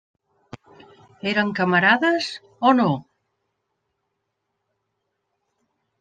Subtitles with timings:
[1.31, 2.29] Eren camarades
[2.69, 2.87] o no?